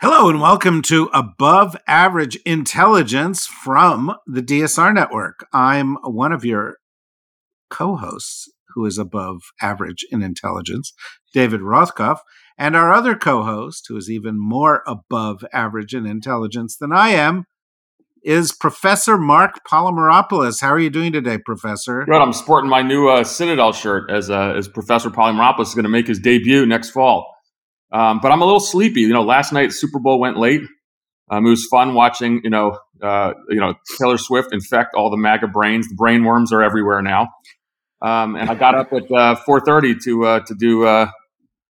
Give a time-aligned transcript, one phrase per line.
[0.00, 5.44] Hello, and welcome to Above Average Intelligence from the DSR Network.
[5.52, 6.76] I'm one of your
[7.68, 10.92] co hosts who is above average in intelligence,
[11.34, 12.18] David Rothkopf,
[12.56, 17.08] and our other co host, who is even more above average in intelligence than I
[17.08, 17.46] am,
[18.22, 20.60] is Professor Marc Polymeropoulos.
[20.60, 22.04] How are you doing today, Professor?
[22.04, 22.22] Good.
[22.22, 25.88] I'm sporting my new uh, Citadel shirt as uh, as Professor Polymeropoulos is going to
[25.88, 27.34] make his debut next fall.
[27.92, 29.00] Um, but I'm a little sleepy.
[29.02, 30.62] You know, last night Super Bowl went late.
[31.30, 32.40] Um, it was fun watching.
[32.44, 35.88] You know, uh, you know Taylor Swift infect all the MAGA brains.
[35.88, 37.28] The brain worms are everywhere now.
[38.00, 41.08] Um, and I got up at uh, 4:30 to uh, to do uh,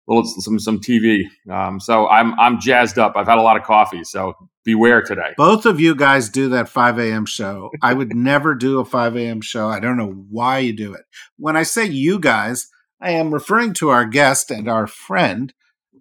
[0.07, 1.23] little some some TV.
[1.49, 3.13] Um, so I'm I'm jazzed up.
[3.15, 4.33] I've had a lot of coffee, so
[4.65, 5.33] beware today.
[5.37, 7.25] Both of you guys do that 5 a.m.
[7.25, 7.71] show.
[7.81, 9.41] I would never do a 5 a.m.
[9.41, 9.67] show.
[9.67, 11.05] I don't know why you do it.
[11.37, 12.67] When I say you guys,
[13.01, 15.53] I am referring to our guest and our friend.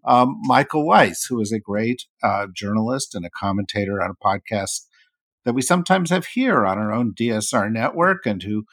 [0.04, 4.86] Um, Michael Weiss, who is a great uh, journalist and a commentator on a podcast
[5.44, 8.64] that we sometimes have here on our own DSR network, and who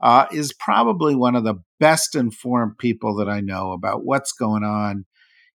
[0.00, 4.64] uh, is probably one of the best informed people that I know about what's going
[4.64, 5.04] on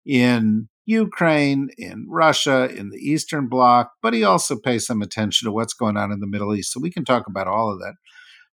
[0.05, 5.51] in Ukraine, in Russia, in the Eastern Bloc, but he also pays some attention to
[5.51, 6.71] what's going on in the Middle East.
[6.71, 7.93] So we can talk about all of that.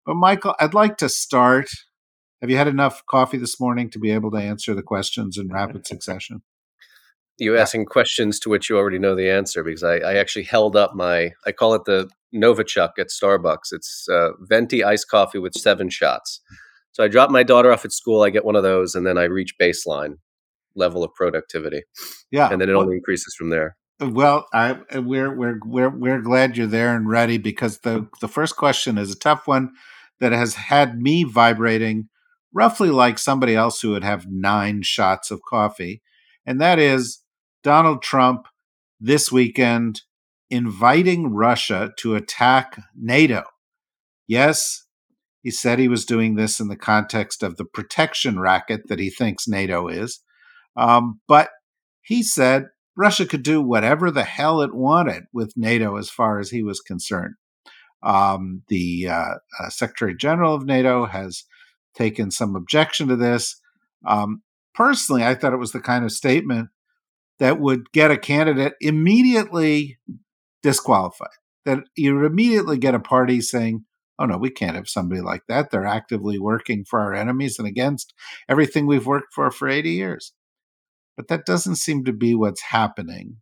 [0.05, 1.69] But Michael, I'd like to start.
[2.43, 5.49] Have you had enough coffee this morning to be able to answer the questions in
[5.49, 6.43] rapid succession?
[7.39, 10.77] You asking questions to which you already know the answer because I, I actually held
[10.77, 13.73] up my I call it the Novichok at Starbucks.
[13.73, 16.41] It's uh, venti iced coffee with seven shots.
[16.93, 18.23] So I drop my daughter off at school.
[18.23, 20.15] I get one of those, and then I reach baseline
[20.75, 21.83] level of productivity.
[22.31, 23.77] Yeah, and then it well, only increases from there.
[24.01, 28.57] Well, I, we're we're we're we're glad you're there and ready because the the first
[28.57, 29.73] question is a tough one
[30.21, 32.09] that has had me vibrating
[32.53, 36.01] roughly like somebody else who would have nine shots of coffee,
[36.47, 37.21] and that is
[37.67, 38.47] Donald Trump
[39.01, 40.03] this weekend
[40.51, 43.43] inviting Russia to attack NATO.
[44.29, 44.85] Yes,
[45.43, 49.11] he said he was doing this in the context of the protection racket that he
[49.11, 50.21] thinks NATO is.
[50.77, 51.49] Um, but
[52.03, 52.67] he said
[52.97, 56.81] Russia could do whatever the hell it wanted with NATO as far as he was
[56.81, 57.35] concerned.
[58.01, 61.43] Um, the uh, uh, Secretary General of NATO has
[61.97, 63.61] taken some objection to this.
[64.07, 64.43] Um,
[64.73, 66.69] personally, I thought it was the kind of statement
[67.39, 69.99] that would get a candidate immediately
[70.63, 71.29] disqualified.
[71.65, 73.85] That you would immediately get a party saying,
[74.19, 75.71] oh no, we can't have somebody like that.
[75.71, 78.15] They're actively working for our enemies and against
[78.49, 80.33] everything we've worked for for 80 years.
[81.17, 83.39] but that doesn't seem to be what's happening.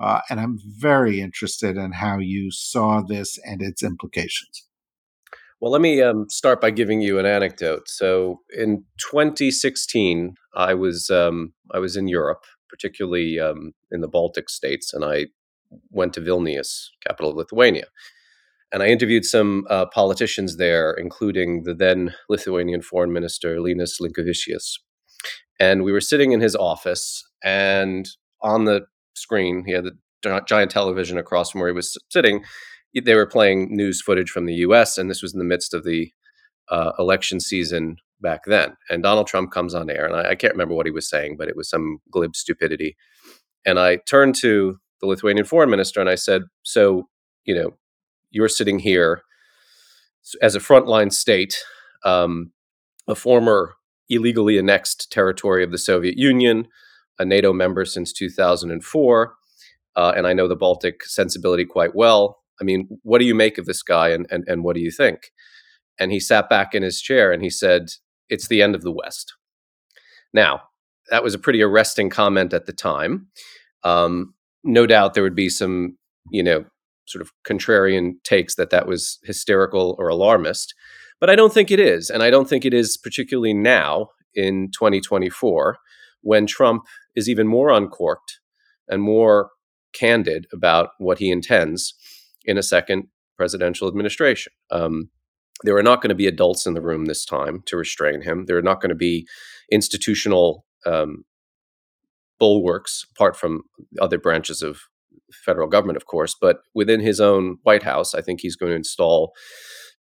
[0.00, 4.68] Uh, and I'm very interested in how you saw this and its implications.
[5.60, 7.88] Well, let me um, start by giving you an anecdote.
[7.88, 14.48] So, in 2016, I was um, I was in Europe, particularly um, in the Baltic
[14.48, 15.26] states, and I
[15.90, 17.86] went to Vilnius, capital of Lithuania,
[18.72, 24.74] and I interviewed some uh, politicians there, including the then Lithuanian Foreign Minister Linas Linkevičius.
[25.60, 28.08] And we were sitting in his office, and
[28.42, 32.44] on the screen, he had the giant television across from where he was sitting
[32.94, 34.98] they were playing news footage from the U.S.
[34.98, 36.12] and this was in the midst of the
[36.70, 38.76] uh, election season back then.
[38.90, 41.36] And Donald Trump comes on air, and I, I, can't remember what he was saying,
[41.36, 42.96] but it was some glib stupidity.
[43.64, 47.08] And I turned to the Lithuanian foreign minister and I said, "So,
[47.44, 47.76] you know,
[48.30, 49.22] you're sitting here
[50.42, 51.62] as a frontline state,
[52.04, 52.52] um,
[53.06, 53.74] a former
[54.08, 56.68] illegally annexed territory of the Soviet Union,
[57.18, 59.34] a NATO member since 2004."
[59.96, 62.38] Uh, and I know the Baltic sensibility quite well.
[62.60, 64.90] I mean, what do you make of this guy and, and, and what do you
[64.90, 65.32] think?
[65.98, 67.90] And he sat back in his chair and he said,
[68.28, 69.34] It's the end of the West.
[70.32, 70.62] Now,
[71.10, 73.28] that was a pretty arresting comment at the time.
[73.84, 74.34] Um,
[74.64, 75.96] no doubt there would be some,
[76.30, 76.64] you know,
[77.06, 80.74] sort of contrarian takes that that was hysterical or alarmist,
[81.20, 82.10] but I don't think it is.
[82.10, 85.78] And I don't think it is particularly now in 2024
[86.20, 86.84] when Trump
[87.14, 88.40] is even more uncorked
[88.88, 89.50] and more
[89.94, 91.94] candid about what he intends
[92.44, 94.52] in a second presidential administration.
[94.70, 95.10] Um,
[95.64, 98.46] there are not going to be adults in the room this time to restrain him.
[98.46, 99.26] There are not going to be
[99.70, 101.24] institutional um,
[102.38, 103.62] bulwarks, apart from
[104.00, 104.80] other branches of
[105.32, 106.34] federal government, of course.
[106.40, 109.32] But within his own White House, I think he's going to install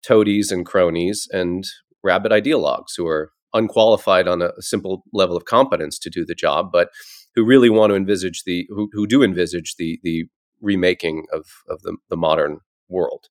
[0.03, 1.65] toadies and cronies and
[2.03, 6.71] rabid ideologues who are unqualified on a simple level of competence to do the job,
[6.73, 6.91] but
[7.35, 10.25] who really want to envisage the who, who do envisage the the
[10.61, 12.59] remaking of, of the, the modern
[12.89, 13.27] world.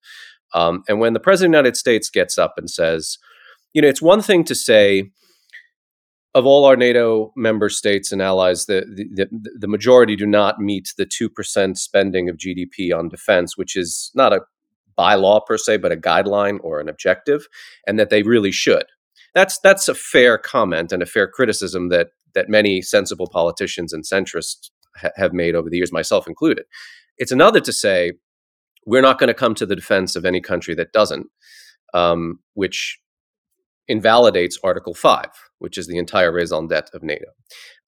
[0.54, 3.18] Um, and when the president of the United States gets up and says,
[3.74, 5.12] you know, it's one thing to say,
[6.36, 9.28] of all our NATO member states and allies, the, the,
[9.58, 14.34] the majority do not meet the 2% spending of GDP on defense, which is not
[14.34, 14.42] a
[14.98, 17.48] bylaw per se, but a guideline or an objective,
[17.86, 18.86] and that they really should.
[19.36, 24.04] That's, that's a fair comment and a fair criticism that, that many sensible politicians and
[24.04, 26.66] centrists ha- have made over the years, myself included.
[27.18, 28.14] It's another to say,
[28.86, 31.28] we're not going to come to the defense of any country that doesn't,
[31.94, 33.00] um, which
[33.88, 35.26] invalidates Article 5,
[35.60, 37.26] which is the entire raison d'etre of NATO.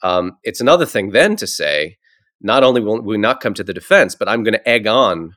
[0.03, 1.97] Um, it's another thing then to say,
[2.41, 5.35] not only will we not come to the defense, but I'm going to egg on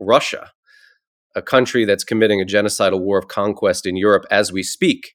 [0.00, 0.50] Russia,
[1.34, 5.14] a country that's committing a genocidal war of conquest in Europe as we speak,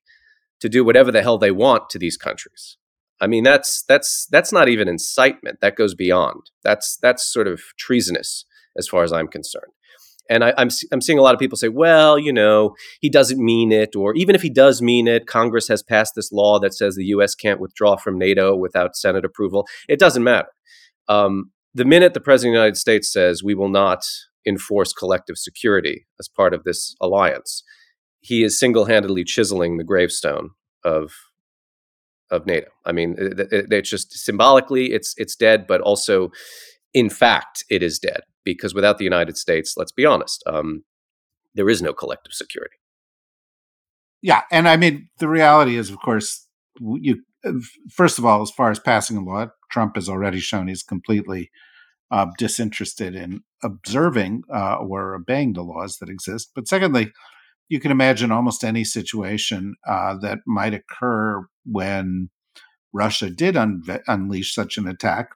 [0.62, 2.78] to do whatever the hell they want to these countries.
[3.20, 5.60] I mean, that's that's that's not even incitement.
[5.62, 6.50] That goes beyond.
[6.64, 8.46] That's that's sort of treasonous
[8.78, 9.72] as far as I'm concerned.
[10.30, 13.10] And I, am I'm, I'm seeing a lot of people say, well, you know, he
[13.10, 16.60] doesn't mean it, or even if he does mean it, Congress has passed this law
[16.60, 17.36] that says the U.S.
[17.36, 19.68] can't withdraw from NATO without Senate approval.
[19.88, 20.48] It doesn't matter.
[21.08, 24.06] Um, the minute the president of the United States says we will not
[24.48, 27.64] enforce collective security as part of this alliance,
[28.22, 30.52] he is single-handedly chiseling the gravestone
[30.84, 31.12] of
[32.32, 32.70] of NATO.
[32.84, 36.32] I mean, it, it, it's just symbolically it's it's dead, but also
[36.94, 40.84] in fact it is dead because without the United States, let's be honest, um,
[41.56, 42.76] there is no collective security.
[44.22, 46.48] Yeah, and I mean the reality is, of course,
[46.80, 47.24] you
[47.92, 51.52] first of all, as far as passing a law, Trump has already shown he's completely
[52.12, 56.52] uh, disinterested in observing uh, or obeying the laws that exist.
[56.56, 57.12] But secondly,
[57.70, 62.30] you can imagine almost any situation uh, that might occur when
[62.94, 65.30] Russia did un- unleash such an attack.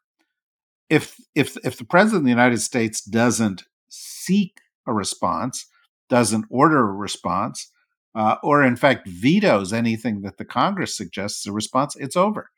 [0.89, 5.67] If if if the president of the United States doesn't seek a response,
[6.09, 7.71] doesn't order a response,
[8.15, 12.49] uh, or in fact vetoes anything that the Congress suggests a response, it's over.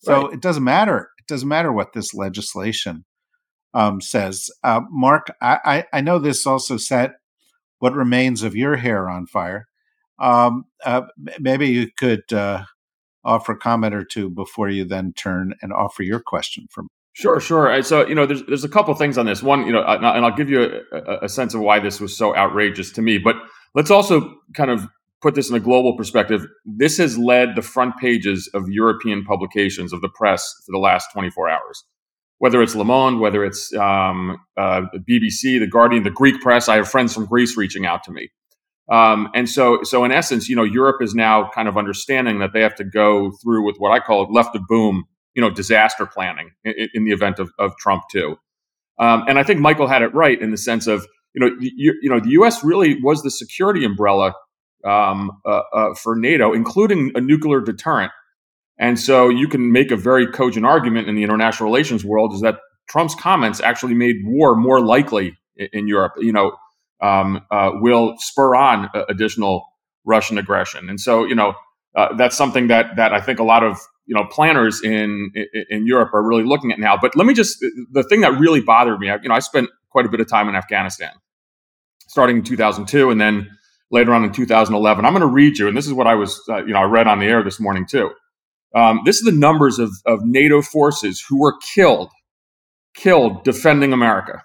[0.00, 0.34] So right.
[0.34, 1.10] it doesn't matter.
[1.18, 3.04] It doesn't matter what this legislation
[3.74, 4.50] um, says.
[4.64, 7.12] Uh, Marc, I, I, I know this also set
[7.78, 9.66] what remains of your hair on fire.
[10.18, 11.02] Um, uh,
[11.38, 12.64] maybe you could uh,
[13.24, 16.88] offer a comment or two before you then turn and offer your question from.
[17.12, 17.82] Sure, sure.
[17.82, 19.42] So you know, there's there's a couple things on this.
[19.42, 22.34] One, you know, and I'll give you a, a sense of why this was so
[22.36, 23.18] outrageous to me.
[23.18, 23.36] But
[23.74, 24.86] let's also kind of
[25.20, 26.46] put this in a global perspective.
[26.64, 31.08] This has led the front pages of European publications of the press for the last
[31.12, 31.84] 24 hours
[32.40, 36.70] whether it's Le Monde, whether it's um, uh, BBC, The Guardian, the Greek press.
[36.70, 38.30] I have friends from Greece reaching out to me.
[38.90, 42.54] Um, and so, so in essence, you know, Europe is now kind of understanding that
[42.54, 46.06] they have to go through with what I call left of boom you know disaster
[46.06, 48.36] planning in, in the event of, of Trump too.
[48.98, 51.94] Um, and I think Michael had it right in the sense of you know you,
[52.02, 52.62] you know the U.S.
[52.64, 54.34] really was the security umbrella
[54.84, 58.12] um, uh, uh, for NATO, including a nuclear deterrent.
[58.78, 62.40] And so you can make a very cogent argument in the international relations world is
[62.40, 62.58] that
[62.88, 66.14] Trump's comments actually made war more likely in, in Europe.
[66.18, 66.56] You know,
[67.00, 69.64] um, uh, will spur on additional
[70.04, 70.88] Russian aggression.
[70.88, 71.54] And so, you know,
[71.96, 73.78] uh, that's something that that I think a lot of
[74.10, 75.32] you know planners in,
[75.70, 76.98] in, Europe are really looking at now.
[77.00, 80.04] But let me just the thing that really bothered me, you know, I spent quite
[80.04, 81.12] a bit of time in Afghanistan,
[82.08, 83.48] starting in 2002, and then
[83.92, 85.04] later on in 2011.
[85.04, 86.84] I'm going to read you, and this is what I was, uh, you know, I
[86.84, 88.10] read on the air this morning too.
[88.74, 92.10] Um, this is the numbers of, of NATO forces who were killed,
[92.96, 94.42] killed defending America,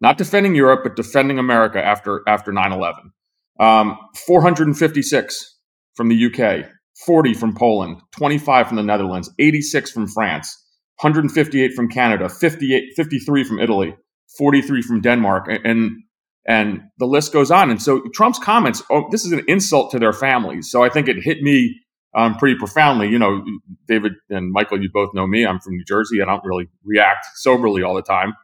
[0.00, 2.94] not defending Europe, but defending America after after 9/11.
[3.60, 5.58] Um, 456
[5.94, 6.66] from the UK,
[7.06, 10.56] 40 from Poland, 25 from the Netherlands, 86 from France,
[11.00, 13.96] 158 from Canada, 58, 53 from Italy,
[14.38, 15.90] 43 from Denmark, and
[16.46, 17.70] and the list goes on.
[17.70, 20.70] And so Trump's comments, oh, this is an insult to their families.
[20.70, 21.80] So I think it hit me
[22.14, 23.08] um, pretty profoundly.
[23.08, 23.44] You know,
[23.86, 25.46] David and Michael, you both know me.
[25.46, 26.20] I'm from New Jersey.
[26.20, 28.34] I don't really react soberly all the time.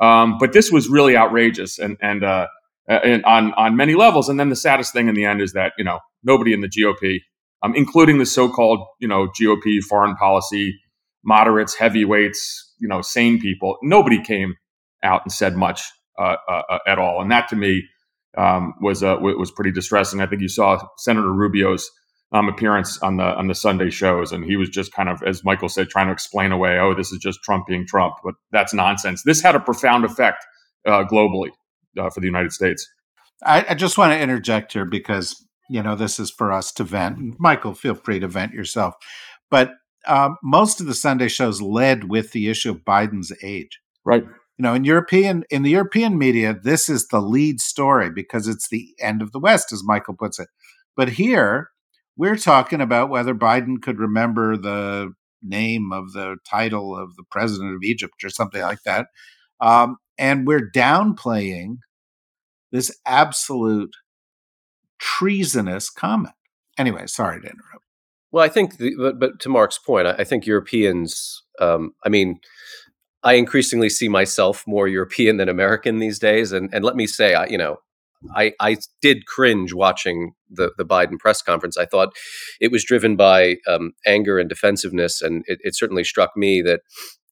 [0.00, 2.48] Um, but this was really outrageous and, and, uh,
[2.88, 4.28] and on, on many levels.
[4.28, 6.68] And then the saddest thing in the end is that, you know, nobody in the
[6.68, 7.20] GOP,
[7.64, 10.78] um, including the so-called, you know, GOP foreign policy
[11.24, 14.54] moderates, heavyweights, you know, sane people, nobody came
[15.02, 15.82] out and said much
[16.18, 17.22] uh, uh, uh, at all.
[17.22, 17.82] And that to me
[18.36, 20.20] um, was uh, was pretty distressing.
[20.20, 21.90] I think you saw Senator Rubio's
[22.32, 25.44] um, appearance on the on the Sunday shows, and he was just kind of, as
[25.44, 28.74] Michael said, trying to explain away, oh, this is just Trump being Trump, but that's
[28.74, 29.22] nonsense.
[29.22, 30.44] This had a profound effect
[30.86, 31.50] uh, globally
[31.98, 32.86] uh, for the United States.
[33.42, 36.84] I, I just want to interject here because you know this is for us to
[36.84, 37.38] vent.
[37.38, 38.94] Michael, feel free to vent yourself,
[39.50, 39.72] but
[40.06, 43.80] um, most of the Sunday shows led with the issue of Biden's age.
[44.04, 44.24] Right
[44.58, 48.68] you know in european in the european media this is the lead story because it's
[48.68, 50.48] the end of the west as michael puts it
[50.96, 51.70] but here
[52.16, 57.74] we're talking about whether biden could remember the name of the title of the president
[57.74, 59.06] of egypt or something like that
[59.60, 61.76] um, and we're downplaying
[62.72, 63.94] this absolute
[64.98, 66.34] treasonous comment
[66.78, 67.84] anyway sorry to interrupt
[68.32, 72.08] well i think the, but, but to marc's point i, I think europeans um, i
[72.08, 72.40] mean
[73.24, 76.52] I increasingly see myself more European than American these days.
[76.52, 77.78] And and let me say, I, you know,
[78.34, 81.76] I, I did cringe watching the, the Biden press conference.
[81.76, 82.14] I thought
[82.60, 85.20] it was driven by um, anger and defensiveness.
[85.22, 86.80] And it, it, certainly struck me that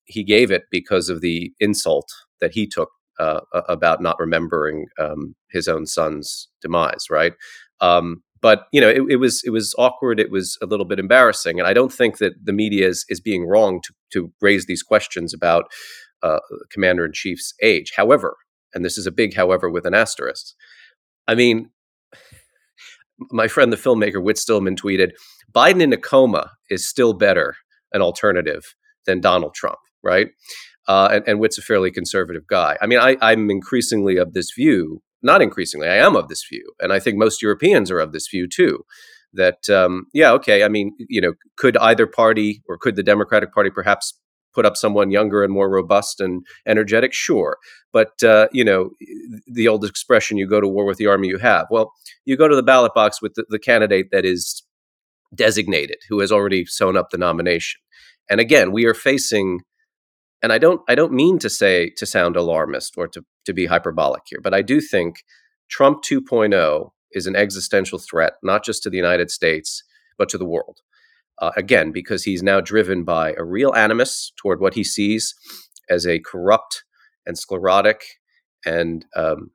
[0.04, 2.08] he gave it because of the insult
[2.40, 2.90] that he took
[3.22, 7.34] uh, about not remembering um, his own son's demise, right?
[7.80, 10.18] Um, but you know, it, it, was it was awkward.
[10.18, 13.20] It was a little bit embarrassing, and I don't think that the media is is
[13.20, 15.70] being wrong to to raise these questions about
[16.22, 17.92] uh, Commander in Chief's age.
[17.96, 18.36] However,
[18.74, 20.54] and this is a big however with an asterisk.
[21.28, 21.70] I mean,
[23.30, 25.12] my friend the filmmaker Whit Stillman tweeted,
[25.54, 27.54] "Biden in a coma is still better
[27.92, 28.74] an alternative
[29.06, 30.30] than Donald Trump." Right.
[30.88, 32.76] Uh, and, and Whit's a fairly conservative guy.
[32.82, 36.72] I mean, I, I'm increasingly of this view not increasingly, I am of this view,
[36.80, 38.84] and I think most Europeans are of this view too.
[39.32, 40.62] That um, yeah, okay.
[40.62, 44.18] I mean, you know, could either party or could the Democratic Party perhaps
[44.54, 47.14] put up someone younger and more robust and energetic?
[47.14, 47.56] Sure,
[47.92, 48.90] but uh, you know,
[49.46, 51.92] the old expression, "You go to war with the army you have." Well,
[52.26, 54.62] you go to the ballot box with the, the candidate that is
[55.34, 57.80] designated, who has already sewn up the nomination.
[58.28, 59.60] And again, we are facing
[60.42, 63.66] and I don't I don't mean to say to sound alarmist or to to be
[63.66, 65.24] hyperbolic here, but I do think
[65.68, 69.82] Trump 2.0 is an existential threat not just to the United States
[70.18, 70.80] but to the world.
[71.40, 75.34] Uh, again, because he's now driven by a real animus toward what he sees
[75.88, 76.84] as a corrupt
[77.26, 78.04] and sclerotic
[78.64, 79.50] and um,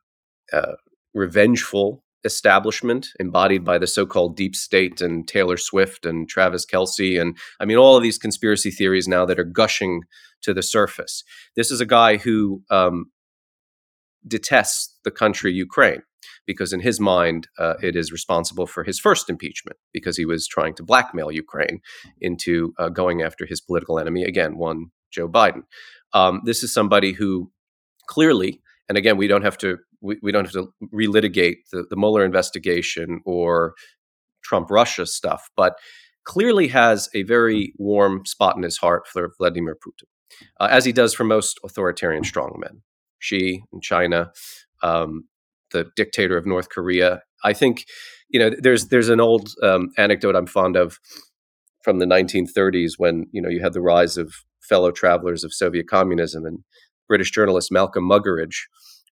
[0.51, 0.73] uh,
[1.13, 7.37] revengeful establishment embodied by the so-called deep state and Taylor Swift and Travis Kelce and
[7.59, 10.01] I mean all of these conspiracy theories now that are gushing
[10.43, 11.23] to the surface.
[11.55, 13.11] This is a guy who um,
[14.27, 16.01] detests the country Ukraine
[16.45, 20.47] because in his mind uh, it is responsible for his first impeachment because he was
[20.47, 21.79] trying to blackmail Ukraine
[22.21, 25.63] into uh, going after his political enemy again, one Joe Biden.
[26.13, 27.51] Um, this is somebody who
[28.07, 31.95] clearly and again, we don't have to we, we don't have to relitigate the, the
[31.95, 33.73] Mueller investigation or
[34.43, 35.75] Trump Russia stuff, but
[36.23, 40.07] clearly has a very warm spot in his heart for Vladimir Putin,
[40.59, 42.81] uh, as he does for most authoritarian strongmen.
[43.19, 44.31] Xi in China,
[44.83, 45.23] um,
[45.71, 47.21] the dictator of North Korea.
[47.43, 47.85] I think
[48.29, 50.99] you know there's there's an old um, anecdote I'm fond of
[51.83, 55.87] from the 1930s when you know you had the rise of fellow travelers of Soviet
[55.87, 56.45] communism.
[56.45, 56.59] And
[57.07, 58.65] British journalist Malcolm Muggeridge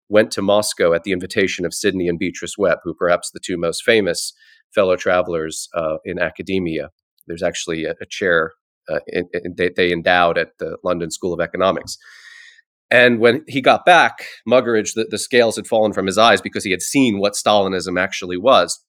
[0.10, 3.58] went to Moscow at the invitation of Sidney and Beatrice Webb, who perhaps the two
[3.58, 4.34] most famous
[4.74, 6.90] fellow travelers uh, in academia.
[7.28, 8.52] There's actually a, a chair
[8.90, 11.98] uh, in, in, they, they endowed at the London School of Economics.
[12.92, 16.64] And when he got back, Muggeridge, the, the scales had fallen from his eyes because
[16.64, 18.80] he had seen what Stalinism actually was.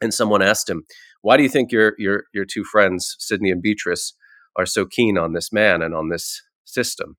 [0.00, 0.84] And someone asked him,
[1.22, 4.12] "Why do you think your your your two friends, Sidney and Beatrice,
[4.56, 7.16] are so keen on this man and on this system?"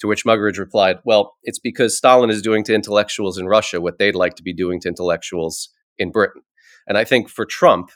[0.00, 3.98] To which Muggeridge replied, "Well, it's because Stalin is doing to intellectuals in Russia what
[3.98, 5.68] they'd like to be doing to intellectuals
[5.98, 6.40] in Britain."
[6.86, 7.90] And I think for Trump,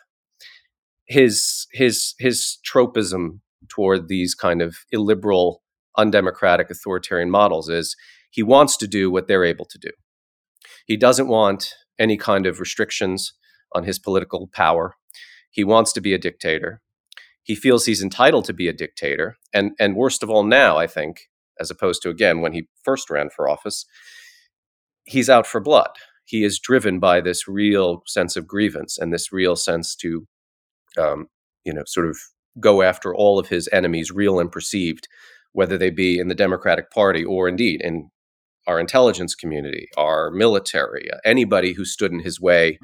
[1.07, 5.63] his his his tropism toward these kind of illiberal,
[5.97, 7.97] undemocratic, authoritarian models is
[8.31, 9.91] he wants to do what they're able to do.
[10.87, 13.33] He doesn't want any kind of restrictions
[13.75, 14.95] on his political power.
[15.51, 16.81] He wants to be a dictator.
[17.43, 19.37] He feels he's entitled to be a dictator.
[19.53, 23.11] And, and worst of all, now, I think, as opposed to again when he first
[23.11, 23.85] ran for office,
[25.05, 25.91] he's out for blood.
[26.25, 30.27] He is driven by this real sense of grievance and this real sense to,
[30.97, 31.27] um,
[31.65, 32.19] you know, sort of
[32.61, 35.09] go after all of his enemies, real and perceived,
[35.53, 38.11] whether they be in the Democratic Party or indeed in
[38.67, 42.79] our intelligence community, our military, uh, anybody who stood in his way,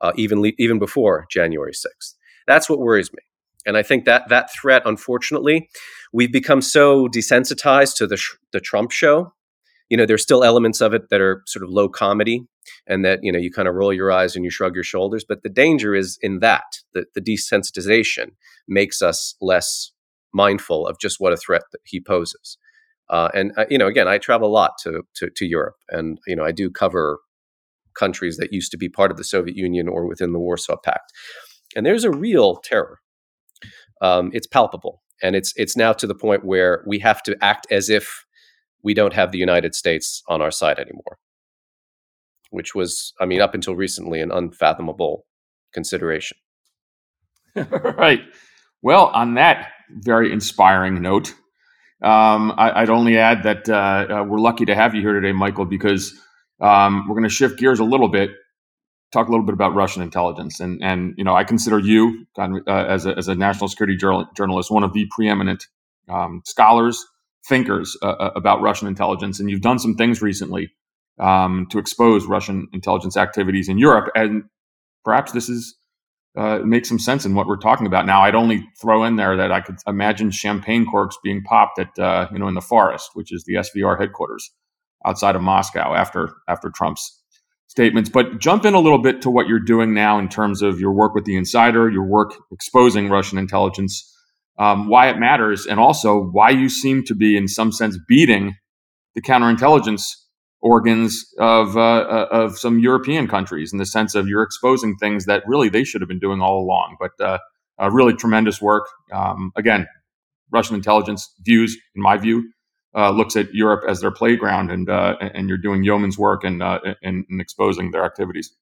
[0.00, 2.16] uh, even le- even before January sixth.
[2.46, 3.22] That's what worries me,
[3.64, 5.68] and I think that that threat, unfortunately,
[6.12, 9.32] we've become so desensitized to the sh- the Trump show.
[9.92, 12.46] You know, there's still elements of it that are sort of low comedy,
[12.86, 15.22] and that you know you kind of roll your eyes and you shrug your shoulders.
[15.28, 18.30] But the danger is in that the, the desensitization
[18.66, 19.92] makes us less
[20.32, 22.56] mindful of just what a threat that he poses.
[23.10, 26.18] Uh, and uh, you know, again, I travel a lot to, to, to Europe, and
[26.26, 27.18] you know, I do cover
[27.94, 31.12] countries that used to be part of the Soviet Union or within the Warsaw Pact,
[31.76, 33.00] and there's a real terror.
[34.00, 37.66] Um, it's palpable, and it's it's now to the point where we have to act
[37.70, 38.24] as if
[38.82, 41.18] we don't have the United States on our side anymore,
[42.50, 45.26] which was, I mean, up until recently, an unfathomable
[45.72, 46.36] consideration.
[47.54, 48.22] right.
[48.82, 51.34] Well, on that very inspiring note,
[52.02, 55.32] um, I, would only add that uh, uh, we're lucky to have you here today,
[55.32, 56.12] Michael, because
[56.60, 58.30] um, we're going to shift gears a little bit,
[59.12, 62.58] talk a little bit about Russian intelligence, and and you know I consider you uh,
[62.66, 65.66] as a as a national security journal, journalist one of the preeminent
[66.08, 67.04] um, scholars,
[67.48, 70.72] thinkers uh, uh, about Russian intelligence, and you've done some things recently
[71.20, 74.44] um, to expose Russian intelligence activities in Europe, and
[75.04, 75.76] perhaps this is
[76.34, 78.22] uh, make some sense in what we're talking about now.
[78.22, 82.28] I'd only throw in there that I could imagine champagne corks being popped at uh,
[82.32, 84.50] you know in the forest, which is the SVR headquarters
[85.04, 87.20] outside of Moscow after after Trump's
[87.68, 88.08] statements.
[88.08, 90.92] But jump in a little bit to what you're doing now in terms of your
[90.92, 94.11] work with the Insider, your work exposing Russian intelligence,
[94.58, 98.54] um, why it matters, and also why you seem to be in some sense beating
[99.14, 100.14] the counterintelligence
[100.62, 105.26] organs of uh, uh, of some European countries in the sense of you're exposing things
[105.26, 106.96] that really they should have been doing all along.
[107.00, 107.38] But uh,
[107.82, 108.86] uh, really tremendous work.
[109.12, 109.86] Um, again,
[110.50, 112.50] Russian intelligence views, in my view,
[112.94, 116.62] uh, looks at Europe as their playground, and uh, and you're doing yeoman's work and
[116.62, 118.54] and exposing their activities.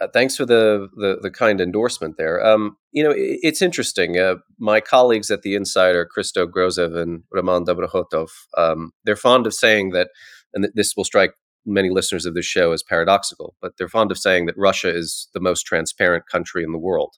[0.00, 2.44] Uh, thanks for the, the, the kind endorsement there.
[2.44, 4.18] Um, you know, it, it's interesting.
[4.18, 9.52] Uh, my colleagues at the Insider, Christo Grozev and Roman Dobrokhotov, um, they're fond of
[9.52, 10.08] saying that,
[10.54, 11.32] and this will strike
[11.66, 15.28] many listeners of this show as paradoxical, but they're fond of saying that Russia is
[15.34, 17.16] the most transparent country in the world,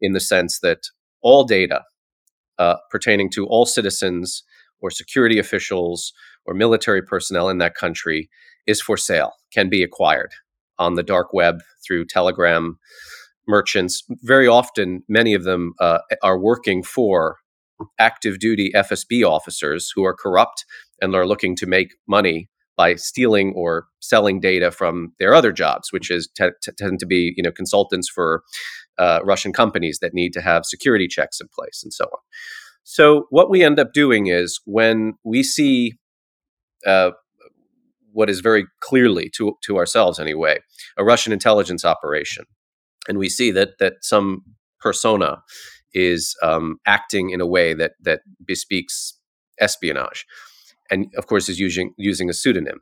[0.00, 0.80] in the sense that
[1.22, 1.82] all data
[2.58, 4.42] uh, pertaining to all citizens
[4.80, 6.12] or security officials
[6.44, 8.28] or military personnel in that country
[8.66, 10.32] is for sale, can be acquired
[10.78, 12.78] on the dark web through Telegram
[13.46, 14.02] merchants.
[14.22, 17.36] Very often, many of them uh, are working for
[17.98, 20.64] active duty FSB officers who are corrupt
[21.00, 25.92] and are looking to make money by stealing or selling data from their other jobs,
[25.92, 28.42] which is t- t- tend to be you know consultants for
[28.98, 32.18] uh, Russian companies that need to have security checks in place and so on.
[32.84, 35.94] So what we end up doing is when we see
[36.86, 37.10] uh,
[38.16, 40.58] what is very clearly to to ourselves anyway
[40.96, 42.44] a Russian intelligence operation,
[43.08, 44.42] and we see that that some
[44.80, 45.42] persona
[45.92, 49.14] is um, acting in a way that that bespeaks
[49.60, 50.26] espionage,
[50.90, 52.80] and of course is using using a pseudonym.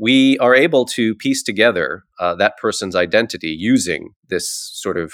[0.00, 5.12] We are able to piece together uh, that person's identity using this sort of,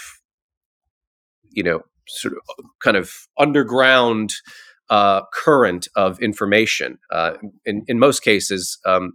[1.48, 2.40] you know, sort of
[2.82, 4.34] kind of underground
[4.90, 6.98] uh, current of information.
[7.10, 7.32] Uh,
[7.64, 9.12] in, in most cases, um,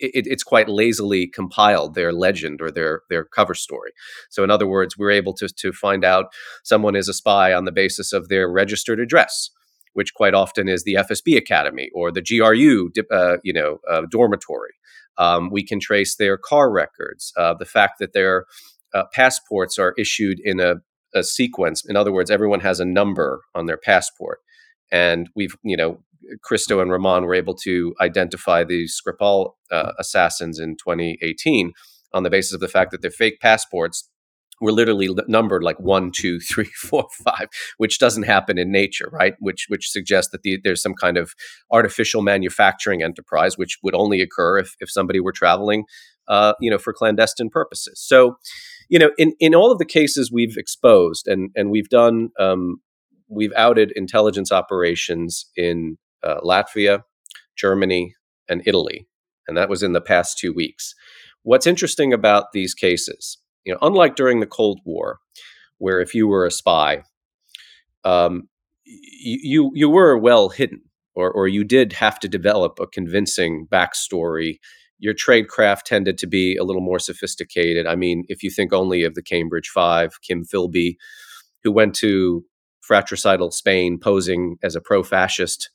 [0.00, 3.92] it, it's quite lazily compiled their legend or their their cover story.
[4.30, 6.26] So, in other words, we're able to to find out
[6.64, 9.50] someone is a spy on the basis of their registered address.
[9.94, 14.72] which quite often is the FSB Academy or the GRU, uh, you know, uh, dormitory.
[15.18, 18.46] Um, we can trace their car records, uh, the fact that their
[18.94, 20.76] uh, passports are issued in a,
[21.14, 21.84] a sequence.
[21.88, 24.40] In other words, everyone has a number on their passport,
[24.92, 26.00] and we've, you know,
[26.42, 31.72] Christo and Roman were able to identify the Skripal uh, assassins in 2018
[32.12, 34.08] on the basis of the fact that their fake passports
[34.60, 39.34] were literally numbered like one, two, three, four, five, which doesn't happen in nature, right?
[39.38, 41.34] Which which suggests that the, there's some kind of
[41.70, 45.84] artificial manufacturing enterprise, which would only occur if if somebody were traveling,
[46.28, 48.02] uh, you know, for clandestine purposes.
[48.04, 48.36] So,
[48.88, 52.78] you know, in in all of the cases we've exposed and and we've done, um,
[53.28, 57.02] we've outed intelligence operations in uh, Latvia,
[57.56, 58.14] Germany,
[58.48, 59.06] and Italy,
[59.48, 60.94] and that was in the past two weeks.
[61.42, 65.18] What's interesting about these cases you know, unlike during the Cold War,
[65.78, 67.02] where if you were a spy,
[68.04, 68.48] um,
[68.84, 70.82] you you were well hidden,
[71.14, 74.58] or or you did have to develop a convincing backstory.
[74.98, 77.86] Your tradecraft tended to be a little more sophisticated.
[77.86, 80.94] I mean, if you think only of the Cambridge Five, Kim Philby,
[81.64, 82.44] who went to
[82.80, 85.68] fratricidal Spain posing as a pro-fascist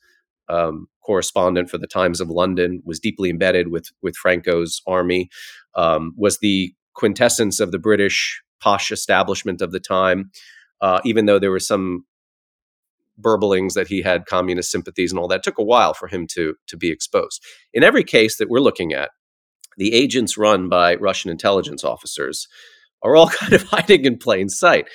[0.48, 5.30] um, correspondent for the Times of London, was deeply embedded with with Franco's army,
[5.74, 10.30] um, was the quintessence of the British posh establishment of the time,
[10.80, 12.04] uh, even though there were some
[13.20, 15.38] burblings that he had communist sympathies and all that.
[15.38, 17.44] It took a while for him to to be exposed.
[17.72, 19.10] In every case that we're looking at,
[19.76, 22.48] the agents run by Russian intelligence officers
[23.02, 24.88] are all kind of hiding in plain sight.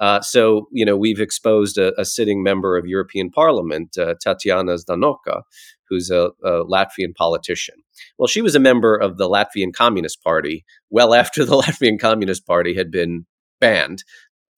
[0.00, 4.76] Uh, so, you know, we've exposed a, a, sitting member of European Parliament, uh, Tatjana
[4.76, 5.42] Ždanoka,
[5.88, 7.76] who's a, a, Latvian politician.
[8.18, 12.46] Well, she was a member of the Latvian Communist Party well after the Latvian Communist
[12.46, 13.26] Party had been
[13.60, 14.02] banned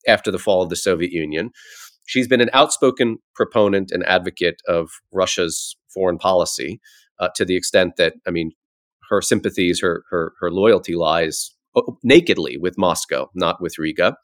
[0.07, 1.51] after the fall of the Soviet Union.
[2.07, 6.79] She's been an outspoken proponent and advocate of Russia's foreign policy
[7.19, 8.51] uh, to the extent that, I mean,
[9.09, 11.51] her sympathies, her, her, her loyalty lies
[12.03, 14.17] nakedly with Moscow, not with Riga.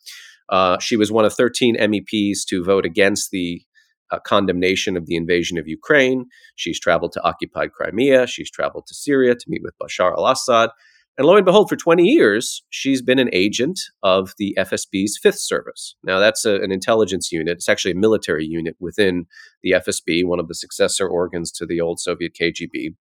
[0.50, 3.62] Uh, she was one of 13 MEPs to vote against the
[4.12, 6.26] uh, condemnation of the invasion of Ukraine.
[6.56, 8.28] She's traveled to occupied Crimea.
[8.28, 10.70] She's traveled to Syria to meet with Bashar al Assad.
[11.18, 15.40] And lo and behold, for 20 years, she's been an agent of the FSB's Fifth
[15.40, 15.96] Service.
[16.04, 17.58] Now, that's a, an intelligence unit.
[17.58, 19.26] It's actually a military unit within
[19.62, 22.96] the FSB, one of the successor organs to the old Soviet KGB.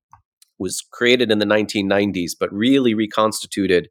[0.58, 3.88] Was created in the 1990s, but really reconstituted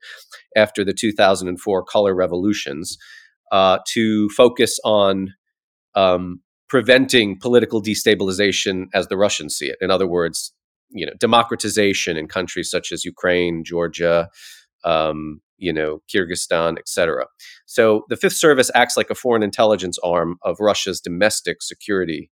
[0.56, 2.98] after the 2004 color revolutions
[3.52, 5.34] uh, to focus on
[5.96, 9.78] um, preventing political destabilization as the Russians see it.
[9.82, 10.54] In other words,
[10.90, 14.30] you know, democratization in countries such as Ukraine, Georgia,
[14.84, 17.26] um, you know, Kyrgyzstan, etc.
[17.66, 22.32] So the Fifth Service acts like a foreign intelligence arm of Russia's domestic security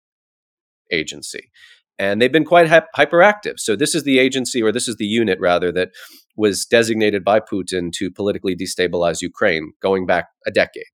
[0.93, 1.51] agency.
[1.99, 3.59] And they've been quite hyperactive.
[3.59, 5.91] So this is the agency, or this is the unit rather, that
[6.37, 10.85] was designated by Putin to politically destabilize Ukraine going back a decade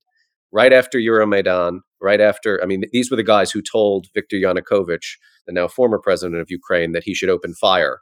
[0.55, 5.17] right after Euromaidan, right after, I mean, these were the guys who told Viktor Yanukovych,
[5.45, 7.99] the now former president of Ukraine, that he should open fire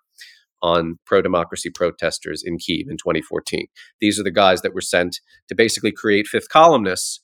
[0.62, 3.66] on pro democracy protesters in Kiev in 2014.
[4.00, 7.22] These are the guys that were sent to basically create fifth columnists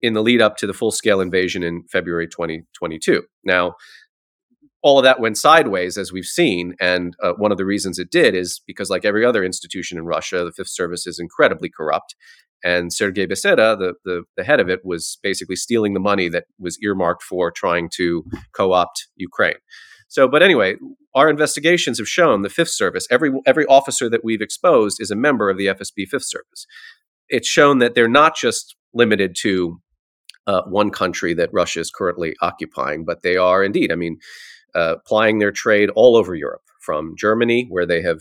[0.00, 3.22] in the lead up to the full scale invasion in February 2022.
[3.44, 3.74] Now,
[4.82, 6.74] all of that went sideways, as we've seen.
[6.80, 10.04] And uh, one of the reasons it did is because, like every other institution in
[10.04, 12.16] Russia, the Fifth Service is incredibly corrupt.
[12.64, 16.44] And Sergei Beseda, the, the, the head of it, was basically stealing the money that
[16.58, 19.56] was earmarked for trying to co opt Ukraine.
[20.08, 20.76] So, but anyway,
[21.14, 25.16] our investigations have shown the Fifth Service, every, every officer that we've exposed is a
[25.16, 26.66] member of the FSB Fifth Service.
[27.28, 29.80] It's shown that they're not just limited to
[30.46, 34.18] uh, one country that Russia is currently occupying, but they are indeed, I mean,
[34.74, 38.20] uh, plying their trade all over Europe, from Germany, where they have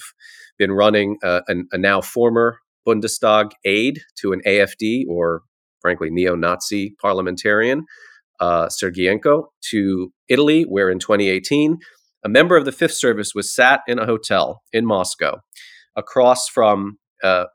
[0.58, 5.42] been running uh, a, a now former Bundestag aide to an AFD or,
[5.82, 7.86] frankly, neo Nazi parliamentarian,
[8.40, 11.78] uh, Sergienko, to Italy, where in 2018,
[12.24, 15.38] a member of the Fifth Service was sat in a hotel in Moscow
[15.96, 17.46] across from uh,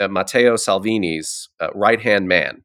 [0.00, 2.62] uh, Matteo Salvini's uh, right hand man,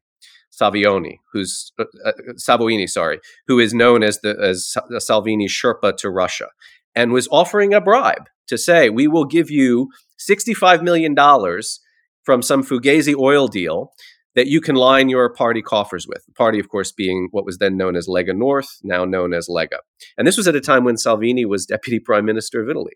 [0.60, 6.10] Savoini, who's uh, uh, Salvini, sorry, who is known as the as Salvini's Sherpa to
[6.10, 6.48] Russia,
[6.94, 11.80] and was offering a bribe to say, "We will give you sixty-five million dollars
[12.22, 13.92] from some Fugazi oil deal
[14.34, 16.24] that you can line your party coffers with.
[16.26, 19.48] The party, of course, being what was then known as Lega North, now known as
[19.48, 19.78] Lega.
[20.16, 22.92] And this was at a time when Salvini was deputy prime minister of Italy.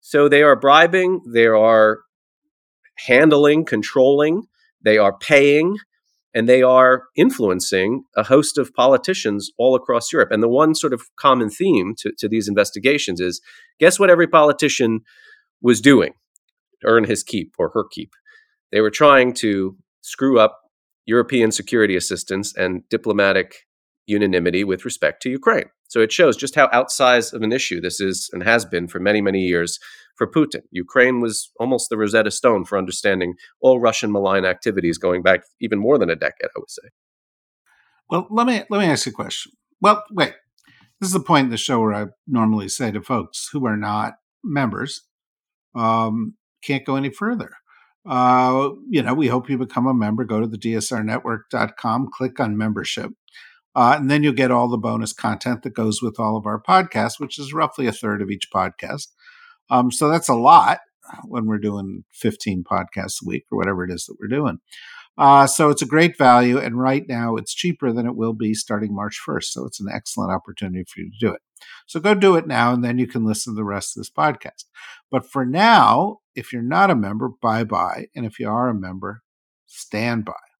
[0.00, 2.00] So they are bribing, they are
[3.06, 4.42] handling, controlling,
[4.82, 5.76] they are paying
[6.34, 10.30] and they are influencing a host of politicians all across Europe.
[10.30, 13.40] And the one sort of common theme to, to these investigations is
[13.78, 15.00] guess what every politician
[15.60, 16.14] was doing
[16.84, 18.10] earn his keep or her keep?
[18.70, 20.58] They were trying to screw up
[21.06, 23.66] European security assistance and diplomatic
[24.06, 25.70] unanimity with respect to Ukraine.
[25.88, 28.98] So it shows just how outsized of an issue this is and has been for
[28.98, 29.78] many, many years
[30.16, 30.62] for Putin.
[30.70, 35.78] Ukraine was almost the Rosetta Stone for understanding all Russian malign activities going back even
[35.78, 36.88] more than a decade, I would say.
[38.10, 39.52] Well, let me let me ask you a question.
[39.80, 40.34] Well, wait.
[41.00, 43.76] This is the point in the show where I normally say to folks who are
[43.76, 45.02] not members,
[45.74, 47.50] um, can't go any further.
[48.08, 50.24] Uh, you know, we hope you become a member.
[50.24, 53.10] Go to the dsrnetwork.com, click on membership.
[53.74, 56.60] Uh, and then you'll get all the bonus content that goes with all of our
[56.60, 59.08] podcasts, which is roughly a third of each podcast.
[59.70, 60.80] Um, so that's a lot
[61.24, 64.58] when we're doing 15 podcasts a week or whatever it is that we're doing.
[65.18, 66.58] Uh, so it's a great value.
[66.58, 69.44] And right now it's cheaper than it will be starting March 1st.
[69.44, 71.40] So it's an excellent opportunity for you to do it.
[71.86, 74.10] So go do it now, and then you can listen to the rest of this
[74.10, 74.64] podcast.
[75.10, 78.06] But for now, if you're not a member, bye bye.
[78.16, 79.22] And if you are a member,
[79.66, 80.51] stand by.